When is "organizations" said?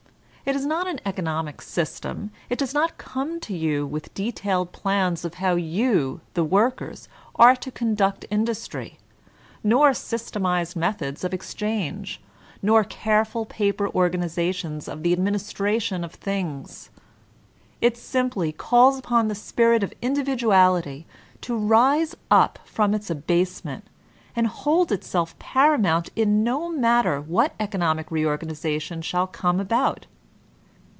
13.91-14.89